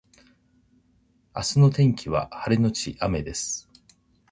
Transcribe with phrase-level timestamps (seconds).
[1.35, 3.69] 明日の天気は晴れのち雨です